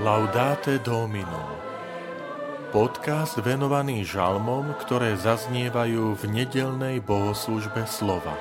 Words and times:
Laudate 0.00 0.80
Domino 0.80 1.60
Podcast 2.72 3.36
venovaný 3.36 4.00
žalmom, 4.08 4.72
ktoré 4.80 5.12
zaznievajú 5.12 6.16
v 6.16 6.22
nedelnej 6.24 7.04
bohoslužbe 7.04 7.84
slova. 7.84 8.32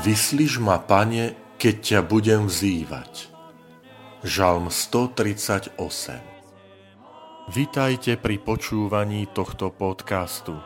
Vyslíš 0.00 0.56
ma, 0.64 0.80
Pane, 0.80 1.36
keď 1.60 1.74
ťa 1.84 2.00
budem 2.08 2.48
vzývať. 2.48 3.28
Žalm 4.24 4.72
138 4.72 5.76
Vitajte 7.52 8.16
pri 8.16 8.40
počúvaní 8.40 9.28
tohto 9.28 9.68
podcastu. 9.68 10.56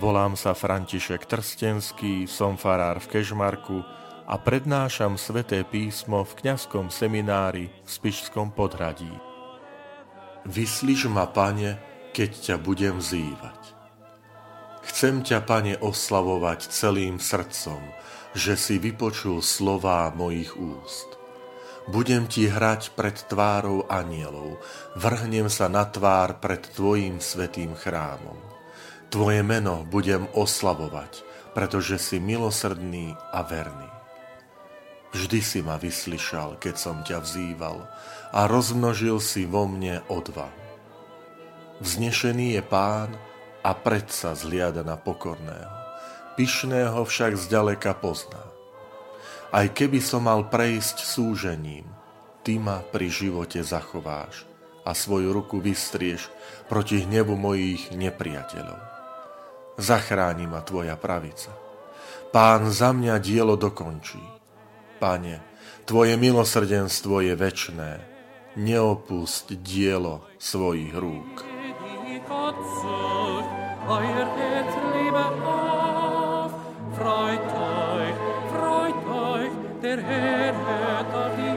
Volám 0.00 0.32
sa 0.32 0.56
František 0.56 1.28
Trstenský, 1.28 2.24
som 2.24 2.56
farár 2.56 3.04
v 3.04 3.20
Kežmarku 3.20 3.84
a 4.24 4.40
prednášam 4.40 5.20
sveté 5.20 5.60
písmo 5.60 6.24
v 6.24 6.40
kňazskom 6.40 6.88
seminári 6.88 7.68
v 7.68 7.88
Spišskom 8.00 8.56
podhradí. 8.56 9.12
Vyslíš 10.48 11.12
ma, 11.12 11.28
Pane, 11.28 11.76
keď 12.16 12.30
ťa 12.32 12.56
budem 12.64 12.96
vzývať. 12.96 13.60
Chcem 14.88 15.20
ťa, 15.20 15.44
Pane, 15.44 15.76
oslavovať 15.76 16.72
celým 16.72 17.20
srdcom, 17.20 17.84
že 18.32 18.56
si 18.56 18.80
vypočul 18.80 19.44
slová 19.44 20.08
mojich 20.16 20.56
úst. 20.56 21.20
Budem 21.92 22.24
ti 22.24 22.48
hrať 22.48 22.96
pred 22.96 23.20
tvárou 23.28 23.84
anielov, 23.84 24.64
vrhnem 24.96 25.52
sa 25.52 25.68
na 25.68 25.84
tvár 25.84 26.40
pred 26.40 26.64
tvojim 26.72 27.20
svetým 27.20 27.76
chrámom. 27.76 28.59
Tvoje 29.10 29.42
meno 29.42 29.82
budem 29.90 30.30
oslavovať, 30.38 31.26
pretože 31.50 31.98
si 31.98 32.22
milosrdný 32.22 33.18
a 33.34 33.42
verný. 33.42 33.90
Vždy 35.10 35.40
si 35.42 35.58
ma 35.66 35.74
vyslyšal, 35.82 36.62
keď 36.62 36.74
som 36.78 37.02
ťa 37.02 37.18
vzýval 37.18 37.90
a 38.30 38.46
rozmnožil 38.46 39.18
si 39.18 39.50
vo 39.50 39.66
mne 39.66 40.06
odvahu. 40.06 40.62
Vznešený 41.82 42.54
je 42.54 42.62
pán 42.62 43.10
a 43.66 43.74
predsa 43.74 44.38
zliada 44.38 44.86
na 44.86 44.94
pokorného. 44.94 45.74
Pyšného 46.38 47.02
však 47.02 47.34
zďaleka 47.34 47.98
pozná. 47.98 48.46
Aj 49.50 49.66
keby 49.66 49.98
som 49.98 50.30
mal 50.30 50.46
prejsť 50.46 51.02
súžením, 51.02 51.90
ty 52.46 52.62
ma 52.62 52.78
pri 52.78 53.10
živote 53.10 53.58
zachováš 53.66 54.46
a 54.86 54.94
svoju 54.94 55.34
ruku 55.34 55.58
vystrieš 55.58 56.30
proti 56.70 57.02
hnevu 57.02 57.34
mojich 57.34 57.90
nepriateľov 57.90 58.99
zachráni 59.80 60.46
ma 60.46 60.60
Tvoja 60.60 60.94
pravica. 60.96 61.50
Pán 62.30 62.70
za 62.70 62.94
mňa 62.94 63.18
dielo 63.18 63.58
dokončí. 63.58 64.22
Pane, 65.00 65.42
Tvoje 65.88 66.14
milosrdenstvo 66.14 67.24
je 67.24 67.34
večné, 67.34 67.92
neopust 68.54 69.50
dielo 69.58 70.22
svojich 70.38 70.94
rúk. 70.94 71.42
Freut 77.00 77.40
euch, 77.40 78.18
freut 78.52 79.00
euch, 79.08 79.52
der 79.80 79.98
Herr 80.04 80.52
hört 80.52 81.14
auf 81.14 81.32
die 81.38 81.49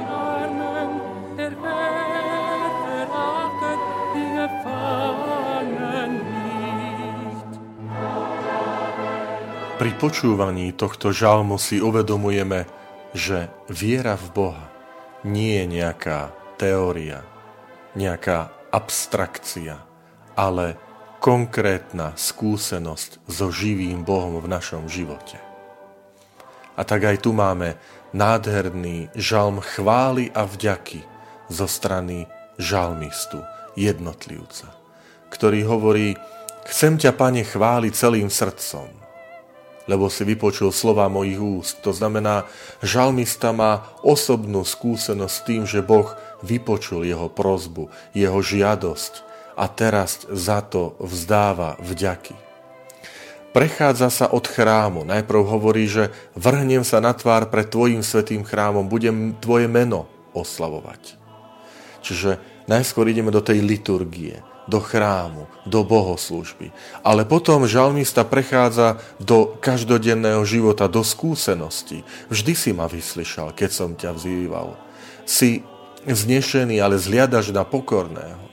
Pri 9.74 9.90
počúvaní 9.98 10.70
tohto 10.78 11.10
žalmu 11.10 11.58
si 11.58 11.82
uvedomujeme, 11.82 12.70
že 13.18 13.50
viera 13.66 14.14
v 14.14 14.28
Boha 14.30 14.66
nie 15.26 15.58
je 15.58 15.66
nejaká 15.66 16.30
teória, 16.62 17.26
nejaká 17.98 18.54
abstrakcia, 18.70 19.82
ale 20.38 20.78
konkrétna 21.18 22.14
skúsenosť 22.14 23.26
so 23.26 23.50
živým 23.50 24.06
Bohom 24.06 24.38
v 24.38 24.46
našom 24.46 24.86
živote. 24.86 25.42
A 26.78 26.86
tak 26.86 27.10
aj 27.10 27.26
tu 27.26 27.34
máme 27.34 27.74
nádherný 28.14 29.10
žalm 29.18 29.58
chvály 29.58 30.30
a 30.38 30.46
vďaky 30.46 31.02
zo 31.50 31.66
strany 31.66 32.30
žalmistu, 32.62 33.42
jednotlivca, 33.74 34.70
ktorý 35.34 35.66
hovorí, 35.66 36.14
chcem 36.70 37.02
ťa, 37.02 37.18
Pane, 37.18 37.42
chváliť 37.42 37.94
celým 37.98 38.30
srdcom, 38.30 39.03
lebo 39.88 40.08
si 40.08 40.24
vypočul 40.24 40.72
slova 40.72 41.12
mojich 41.12 41.40
úst. 41.40 41.80
To 41.84 41.92
znamená, 41.92 42.48
žalmista 42.80 43.52
má 43.52 43.88
osobnú 44.00 44.64
skúsenosť 44.64 45.34
s 45.34 45.46
tým, 45.46 45.64
že 45.68 45.84
Boh 45.84 46.16
vypočul 46.44 47.04
jeho 47.04 47.28
prozbu, 47.28 47.92
jeho 48.16 48.40
žiadosť 48.40 49.24
a 49.54 49.66
teraz 49.70 50.26
za 50.32 50.64
to 50.66 50.98
vzdáva 50.98 51.78
vďaky. 51.80 52.36
Prechádza 53.54 54.10
sa 54.10 54.26
od 54.34 54.50
chrámu. 54.50 55.06
Najprv 55.06 55.42
hovorí, 55.46 55.86
že 55.86 56.10
vrhnem 56.34 56.82
sa 56.82 56.98
na 56.98 57.14
tvár 57.14 57.54
pred 57.54 57.70
tvojim 57.70 58.02
svetým 58.02 58.42
chrámom, 58.42 58.90
budem 58.90 59.38
tvoje 59.38 59.70
meno 59.70 60.10
oslavovať. 60.34 61.22
Čiže 62.02 62.42
najskôr 62.66 63.06
ideme 63.14 63.30
do 63.30 63.46
tej 63.46 63.62
liturgie, 63.62 64.42
do 64.68 64.80
chrámu, 64.80 65.48
do 65.68 65.84
bohoslužby. 65.84 66.72
Ale 67.04 67.28
potom 67.28 67.68
žalmista 67.68 68.24
prechádza 68.24 69.04
do 69.20 69.56
každodenného 69.60 70.44
života, 70.48 70.88
do 70.88 71.04
skúsenosti. 71.04 72.08
Vždy 72.32 72.54
si 72.56 72.72
ma 72.72 72.88
vyslyšal, 72.88 73.52
keď 73.52 73.70
som 73.72 73.92
ťa 73.96 74.12
vzýval. 74.16 74.76
Si 75.28 75.64
znešený, 76.08 76.80
ale 76.80 77.00
zliadaš 77.00 77.52
na 77.52 77.64
pokorného. 77.64 78.44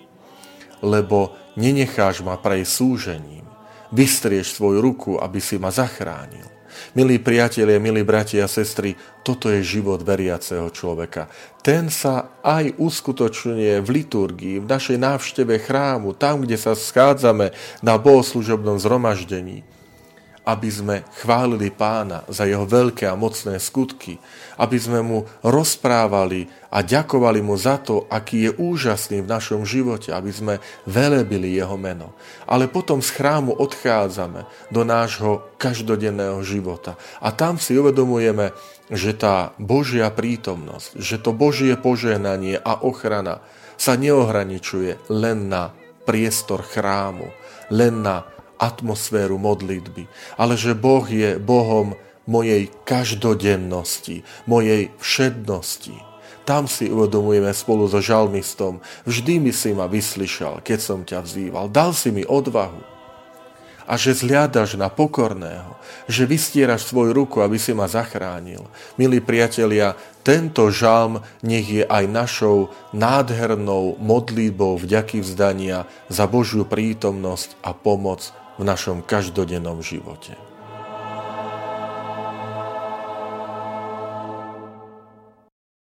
Lebo 0.80 1.34
nenecháš 1.58 2.22
ma 2.22 2.38
prejsť 2.38 2.70
súžením. 2.70 3.46
Vystrieš 3.90 4.54
svoju 4.54 4.78
ruku, 4.78 5.12
aby 5.18 5.42
si 5.42 5.58
ma 5.58 5.74
zachránil. 5.74 6.59
Milí 6.94 7.18
priatelia, 7.18 7.82
milí 7.82 8.02
bratia 8.02 8.46
a 8.46 8.50
sestry, 8.50 8.94
toto 9.26 9.50
je 9.50 9.60
život 9.62 10.00
veriaceho 10.02 10.70
človeka. 10.70 11.28
Ten 11.60 11.92
sa 11.92 12.40
aj 12.40 12.78
uskutočňuje 12.80 13.82
v 13.82 13.88
liturgii, 13.88 14.56
v 14.62 14.70
našej 14.70 14.98
návšteve 14.98 15.60
chrámu, 15.60 16.16
tam, 16.16 16.42
kde 16.42 16.56
sa 16.56 16.72
schádzame 16.72 17.52
na 17.84 17.94
bohoslužobnom 17.98 18.78
zhromaždení 18.78 19.66
aby 20.50 20.66
sme 20.66 20.96
chválili 21.22 21.70
pána 21.70 22.26
za 22.26 22.42
jeho 22.42 22.66
veľké 22.66 23.06
a 23.06 23.14
mocné 23.14 23.62
skutky, 23.62 24.18
aby 24.58 24.76
sme 24.82 24.98
mu 24.98 25.22
rozprávali 25.46 26.50
a 26.74 26.82
ďakovali 26.82 27.38
mu 27.38 27.54
za 27.54 27.78
to, 27.78 28.10
aký 28.10 28.50
je 28.50 28.52
úžasný 28.58 29.22
v 29.22 29.30
našom 29.30 29.62
živote, 29.62 30.10
aby 30.10 30.34
sme 30.34 30.54
velebili 30.90 31.54
jeho 31.54 31.78
meno. 31.78 32.18
Ale 32.50 32.66
potom 32.66 32.98
z 32.98 33.14
chrámu 33.14 33.54
odchádzame 33.54 34.50
do 34.74 34.82
nášho 34.82 35.54
každodenného 35.54 36.42
života 36.42 36.98
a 37.22 37.30
tam 37.30 37.54
si 37.62 37.78
uvedomujeme, 37.78 38.50
že 38.90 39.14
tá 39.14 39.54
Božia 39.54 40.10
prítomnosť, 40.10 40.98
že 40.98 41.22
to 41.22 41.30
Božie 41.30 41.78
požehnanie 41.78 42.58
a 42.58 42.82
ochrana 42.82 43.38
sa 43.78 43.94
neohraničuje 43.94 45.14
len 45.14 45.46
na 45.46 45.70
priestor 46.02 46.66
chrámu, 46.66 47.30
len 47.70 48.02
na 48.02 48.26
atmosféru 48.60 49.40
modlitby, 49.40 50.04
ale 50.36 50.54
že 50.54 50.76
Boh 50.76 51.08
je 51.08 51.40
Bohom 51.40 51.96
mojej 52.28 52.68
každodennosti, 52.84 54.22
mojej 54.44 54.92
všednosti. 55.00 55.96
Tam 56.44 56.68
si 56.68 56.92
uvedomujeme 56.92 57.50
spolu 57.56 57.88
so 57.88 58.04
žalmistom, 58.04 58.84
vždy 59.08 59.40
mi 59.40 59.52
si 59.56 59.72
ma 59.72 59.88
vyslyšal, 59.88 60.60
keď 60.60 60.78
som 60.78 61.00
ťa 61.02 61.24
vzýval, 61.24 61.72
dal 61.72 61.96
si 61.96 62.12
mi 62.12 62.22
odvahu 62.22 62.90
a 63.90 63.98
že 63.98 64.14
zliadaš 64.14 64.78
na 64.78 64.86
pokorného, 64.86 65.74
že 66.06 66.22
vystieraš 66.22 66.86
svoju 66.86 67.10
ruku, 67.10 67.42
aby 67.42 67.58
si 67.58 67.74
ma 67.74 67.90
zachránil. 67.90 68.62
Milí 68.94 69.18
priatelia, 69.18 69.98
tento 70.22 70.70
žalm 70.70 71.18
nech 71.42 71.66
je 71.66 71.82
aj 71.82 72.06
našou 72.06 72.70
nádhernou 72.94 73.98
modlitbou 73.98 74.78
vďaky 74.78 75.26
vzdania 75.26 75.90
za 76.06 76.30
Božiu 76.30 76.62
prítomnosť 76.62 77.58
a 77.66 77.74
pomoc 77.74 78.30
v 78.60 78.68
našom 78.68 79.00
každodennom 79.00 79.80
živote. 79.80 80.49